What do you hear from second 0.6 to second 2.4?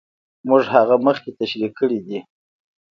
هغه مخکې تشرېح کړې دي.